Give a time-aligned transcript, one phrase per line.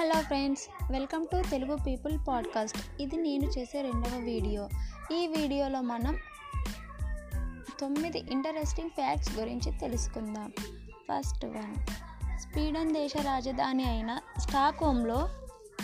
[0.00, 2.78] Hello friends welcome to Telugu people podcast.
[3.00, 4.68] ఇది నేను చేసే రెండవ వీడియో.
[5.12, 6.18] ఈ వీడియోలో మనం
[7.80, 10.52] తొమ్మిది ఇంటరెస్టింగ్ ఫ్యాక్ట్స్ గురించి తెలుసుకుందాం.
[10.80, 11.74] ఫస్ట్ వన్
[12.38, 15.28] స్వీడన్ దేశ రాజధాని అయిన స్టాక్హోమ్లో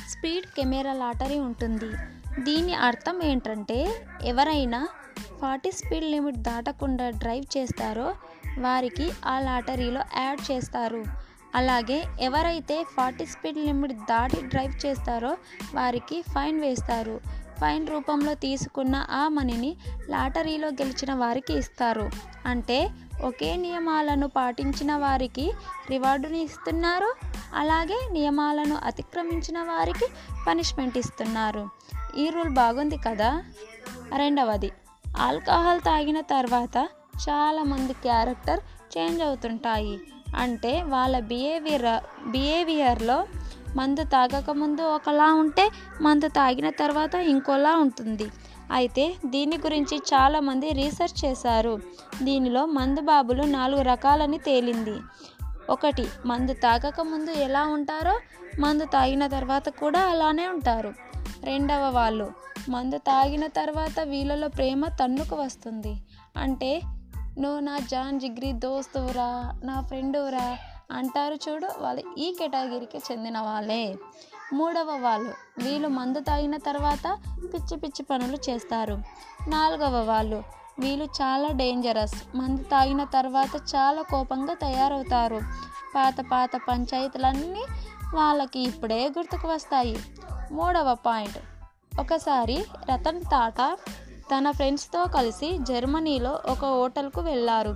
[0.09, 1.97] స్పీడ్ కెమెరా లాటరీ ఉంటుంది.
[2.45, 4.89] దీని అర్థం ఏంటంటే ఎవరైనా
[5.41, 8.15] ఫార్టీ స్పీడ్ లిమిట్ దాటకుండా డ్రైవ్ చేస్తారో
[8.59, 11.22] వారికి ఆ లాటరీలో యాడ్ చేస్తారు.
[11.55, 15.37] అలాగే ఎవరైతే ఫార్టీ స్పీడ్ లిమిట్ దాటి డ్రైవ్ చేస్తారో
[15.75, 17.21] వారికి ఫైన్ వేస్తారు.
[17.61, 19.77] ఫైన్ రూపంలో తీసుకున్న ఆ మనీని
[20.09, 22.11] లాటరీలో గెలిచిన వారికి ఇస్తారు.
[22.47, 22.91] అంటే
[23.23, 25.53] ఒకే నియమాలను పాటించిన వారికి
[25.91, 27.15] రివార్డుని ఇస్తున్నారు.
[27.55, 30.07] అలాగే నియమాలను అతిక్రమించిన వారికి
[30.47, 31.69] పనిష్మెంట్ ఇస్తున్నారు.
[32.17, 33.45] ఈ రూల్ బాగుంది కదా?
[34.17, 34.71] రెండవది
[35.17, 36.89] ఆల్కహాల్ తాగిన తర్వాత
[37.29, 38.61] చాలామంది క్యారెక్టర్
[38.99, 40.01] చేంజ్ అవుతుంటాయి.
[40.37, 43.27] అంటే వాళ్ళ బిహేవియర్ బిహేవియర్లో
[43.77, 48.31] మందు తాగకముందు ఒకలా ఉంటే మందు తాగిన తర్వాత ఇంకోలా ఉంటుంది.
[48.73, 51.81] అయితే దీని గురించి చాలామంది రీసెర్చ్ చేశారు.
[52.23, 54.97] దీనిలో మందు బాబులు నాలుగు రకాలని తేలింది.
[55.71, 58.21] ఒకటి మందు తాగకముందు ఎలా ఉంటారో
[58.61, 60.95] మందు తాగిన తర్వాత కూడా అలానే ఉంటారు.
[61.45, 62.33] రెండవ వాళ్ళు
[62.69, 65.97] మందు తాగిన తర్వాత వీళ్ళలో ప్రేమ తన్నుకు వస్తుంది.
[66.37, 66.81] అంటే
[67.39, 70.59] నువ్వు నా జాన్ జిగ్రీ దోస్తువురా నా ఫ్రెండురా
[70.93, 73.97] అంటారు చూడు వాళ్ళు ఈ కేటగిరీకి చెందిన వాళ్ళే.
[74.53, 75.63] మూడవ వాళ్ళు.
[75.65, 77.19] వీళ్ళు మందు తాగిన తర్వాత
[77.55, 79.03] పిచ్చి పిచ్చి పనులు చేస్తారు.
[79.49, 80.43] నాలుగవ వాళ్ళు.
[80.79, 85.41] వీళ్ళు చాలా డేంజరస్ మందు తాగిన తర్వాత చాలా కోపంగా తయారవుతారు.
[85.95, 87.65] పాత పాత పంచాయతీలన్నీ
[88.15, 89.97] వాళ్ళకి ఇప్పుడే గుర్తుకు వస్తాయి.
[90.53, 91.39] మూడవ పాయింట్.
[92.01, 93.77] ఒకసారి రతన్ టాటా
[94.33, 97.73] తన ఫ్రెండ్స్తో కలిసి జర్మనీలో ఒక హోటల్కు వెళ్ళారు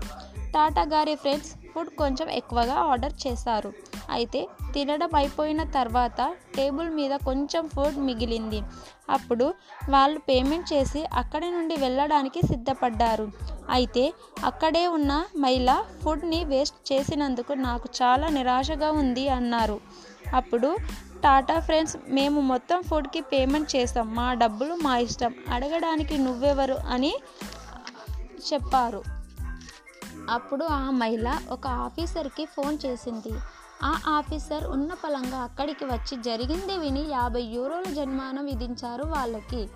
[0.55, 3.71] టాటా గారి ఫ్రెండ్స్ ఫుడ్ కొంచెం ఎక్కువగా ఆర్డర్ చేశారు.
[4.11, 4.41] అయితే
[4.75, 6.21] తినడం అయిపోయిన తర్వాత
[6.57, 8.61] టేబుల్ మీద కొంచెం ఫుడ్ మిగిలింది.
[9.11, 9.47] అప్పుడు
[9.95, 13.27] వాళ్ళు పేమెంట్ చేసి అక్కడి నుండి వెళ్ళడానికి సిద్ధపడ్డారు.
[13.71, 14.05] అయితే
[14.45, 15.13] అక్కడే ఉన్న
[15.45, 15.71] మహిళ
[16.03, 19.79] ఫుడ్ని వేస్ట్ చేసినందుకు నాకు చాలా నిరాశగా ఉంది అన్నారు.
[20.35, 20.77] అప్పుడు
[21.25, 24.15] టాటా ఫ్రెండ్స్ మేము మొత్తం ఫుడ్కి పేమెంట్ చేస్తాం.
[24.15, 25.35] మా డబ్బులు మా ఇష్టం.
[25.49, 27.15] అడగడానికి నువ్వెవరు అని
[28.53, 29.03] చెప్పారు.
[30.31, 33.33] అప్పుడు ఆ మహిళ ఒక ఆఫీసర్కి ఫోన్ చేసింది.
[33.83, 39.69] ఆ ఆఫీసర్ ఉన్న పలంగా అక్కడికి వచ్చి జరిగింది విని యాభై యూరోల జరిమానా విధించారు వాళ్ళకి.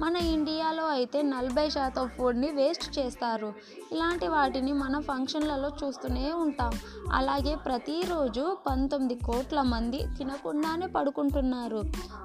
[0.00, 3.52] మన ఇండియాలో అయితే నలభై శాతం ఫుడ్ని వేస్ట్ చేస్తారు.
[3.92, 6.72] ఇలాంటి వాటిని మన ఫంక్షన్లలో చూస్తూనే ఉంటాం.
[7.12, 11.82] అలాగే ప్రతిరోజు పంతొమ్మిది కోట్ల మంది తినకుండానే పడుకుంటున్నారు.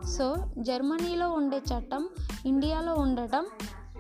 [0.07, 2.09] సో జర్మనీలో ఉండే చట్టం
[2.45, 3.45] ఇండియాలో ఉండటం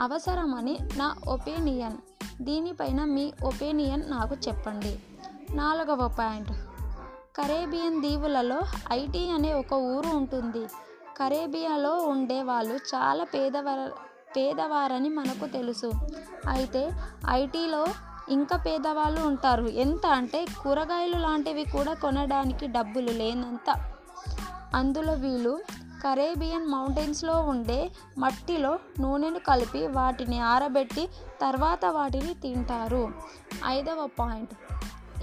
[0.01, 1.97] అవసరమని నా ఒపీనియన్.
[2.41, 4.99] దీనిపైన మీ ఒపీనియన్ నాకు చెప్పండి.
[5.51, 6.51] నాలుగవ పాయింట్.
[7.37, 10.65] కరేబియన్ దీవులలో ఐటీ అనే ఒక ఊరు ఉంటుంది.
[11.17, 13.89] కరేబియాలో ఉండే వాళ్ళు చాలా పేదవార
[14.37, 15.91] పేదవారని మనకు తెలుసు.
[16.49, 16.91] అయితే
[17.29, 17.85] ఐటీలో
[18.29, 19.63] ఇంకా పేదవాళ్ళు ఉంటారు.
[19.63, 23.69] ఎంత అంటే కూరగాయలు లాంటివి కూడా కొనడానికి డబ్బులు లేనంత.
[24.73, 25.61] అందులో వీళ్ళు
[26.03, 31.09] కరేబియన్ మౌంటైన్స్లో ఉండే మట్టిలో నూనెను కలిపి వాటిని ఆరబెట్టి
[31.41, 33.11] తర్వాత వాటిని తింటారు.
[33.65, 34.53] ఐదవ పాయింట్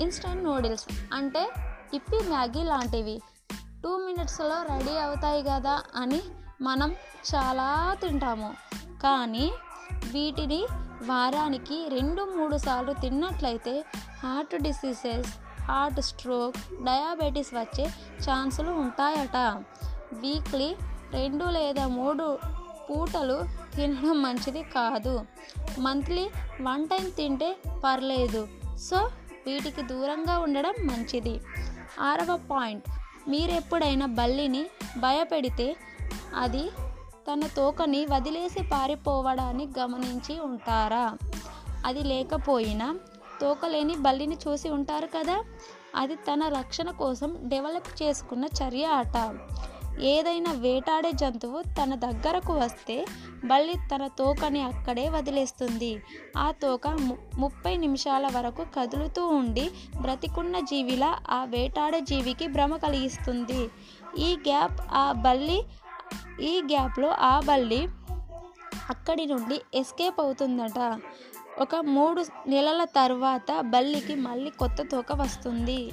[0.00, 1.48] ఇన్స్టంట్ నూడిల్స్ అంటే
[1.94, 3.20] ఇప్పి మ్యాగీ లాంటివి.
[3.82, 6.20] టూ మినిట్స్లో రెడీ అవుతాయి కదా అని
[6.60, 6.90] మనం
[7.30, 8.50] చాలా తింటాము.
[9.02, 9.46] కానీ
[10.12, 10.60] వీటిని
[11.06, 13.74] వారానికి రెండు మూడు సార్లు తిన్నట్లయితే
[14.22, 15.30] heart diseases
[15.70, 17.86] heart stroke diabetes వచ్చే
[18.26, 19.36] ఛాన్సులు ఉంటాయట.
[20.22, 20.70] వీక్లీ
[21.12, 22.26] రెండు లేదా మూడు
[22.86, 23.38] పూటలు
[23.76, 25.14] తినడం మంచిది కాదు.
[25.78, 26.24] మంత్లీ
[26.60, 27.50] వన్ టైం తింటే
[27.84, 28.48] పర్లేదు.
[28.78, 28.98] సో
[29.46, 31.34] వీటికి దూరంగా ఉండడం మంచిది.
[32.00, 32.88] ఆరవ పాయింట్.
[33.28, 34.66] మీరెప్పుడైనా బల్లిని
[34.98, 35.76] భయపెడితే
[36.36, 36.70] అది
[37.32, 41.16] తన తోకని వదిలేసి పారిపోవడాన్ని గమనించి ఉంటారా?
[41.86, 42.94] అది లేకపోయినా
[43.40, 45.44] తోకలేని బల్లిని చూసి ఉంటారు కదా?
[45.96, 49.16] అది తన రక్షణ కోసం డెవలప్ చేసుకున్న చర్య ఆట
[50.00, 53.06] ఏదైనా వేటాడే జంతువు తన దగ్గరకు వస్తే
[53.44, 56.02] బల్లి తన తోకని అక్కడే వదిలేస్తుంది.
[56.36, 63.70] ఆ తోక ము ముప్పై నిమిషాల వరకు కదులుతూ ఉండి బ్రతికున్న జీవిలా ఆ వేటాడే జీవికి భ్రమ కలిగిస్తుంది.
[64.18, 65.64] ఈ గ్యాప్ ఆ బల్లి
[66.40, 67.88] ఈ గ్యాప్లో ఆ బల్లి
[68.90, 71.00] అక్కడి నుండి ఎస్కేప్ అవుతుందట.
[71.60, 75.90] ఒక మూడు నెలల తర్వాత బల్లికి మళ్ళీ కొత్త తోక వస్తుంది.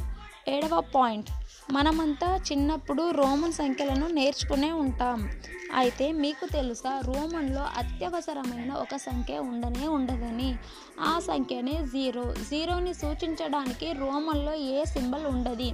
[0.48, 1.30] ఏడవ పాయింట్.
[1.72, 5.30] మనమంతా చిన్నప్పుడు రోమన్ సంఖ్యలను నేర్చుకునే ఉంటాం.
[5.76, 10.58] అయితే మీకు తెలుసా రోమన్లో అత్యవసరమైన ఒక సంఖ్య ఉండనే ఉండదని.
[11.02, 12.34] ఆ సంఖ్యనే జీరో.
[12.34, 15.72] జీరోని సూచించడానికి రోమన్లో ఏ సింబల్ ఉండదు?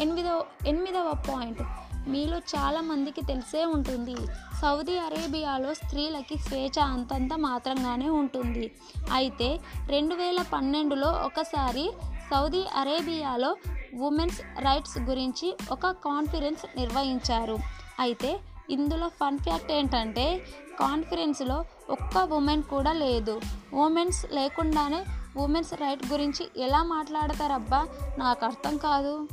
[0.00, 1.62] ఎనిమిదవ ఎనిమిదవ పాయింట్.
[2.08, 4.16] మీలో చాలామందికి తెలిసే ఉంటుంది.
[4.62, 8.72] సౌదీ అరేబియాలో స్త్రీలకి స్వేచ్ఛ అంతంత మాత్రంగానే ఉంటుంది.
[9.12, 11.92] అయితే రెండు వేల పన్నెండులో ఒకసారి
[12.30, 13.56] సౌదీ అరేబియాలో
[13.94, 17.58] ఉమెన్స్ రైట్స్ గురించి ఒక కాన్ఫరెన్స్ నిర్వహించారు.
[17.98, 18.40] అయితే
[18.70, 20.46] ఇందులో ఫన్ ఫ్యాక్ట్ ఏంటంటే
[20.80, 23.40] కాన్ఫరెన్స్లో ఒక్క ఉమెన్ కూడా లేదు.
[23.74, 25.04] ఉమెన్స్ లేకుండానే
[25.36, 27.88] ఉమెన్స్ రైట్ గురించి ఎలా మాట్లాడతారబ్బా?
[28.18, 29.28] నాకు అర్థం కాదు.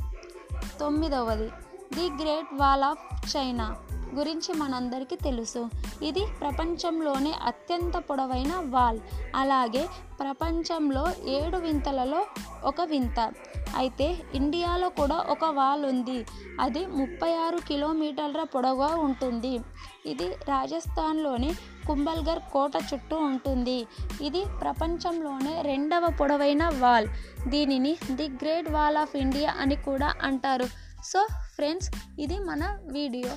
[0.80, 1.50] తొమ్మిదవది.
[1.94, 3.76] The Great Wall of China.
[4.16, 5.70] గురించి మనందరికీ తెలుసు.
[6.02, 9.00] ఇది ప్రపంచంలోనే అత్యంత పొడవైన వాల్.
[9.34, 9.88] అలాగే
[10.20, 12.26] ప్రపంచంలో ఏడు వింతలలో
[12.64, 13.32] ఒక వింత.
[13.76, 16.26] అయితే ఇండియాలో కూడా ఒక వాల్ ఉంది.
[16.60, 19.60] అది ముప్పై ఆరు కిలోమీటర్ల పొడవుగా ఉంటుంది.
[20.06, 21.54] ఇది రాజస్థాన్లోని
[21.86, 23.86] కుంబల్గర్ కోట చుట్టూ ఉంటుంది.
[24.22, 27.08] ఇది ప్రపంచంలోనే రెండవ పొడవైన వాల్.
[27.48, 30.64] దీనిని the Great Wall of India అని కూడా అంటారు.
[31.04, 31.90] సో ఫ్రెండ్స్
[32.20, 33.28] ఇది మన వీడియో.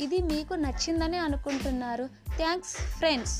[0.00, 2.08] ఇది మీకు నచ్చిందని అనుకుంటున్నారు.
[2.36, 3.36] Thanks friends.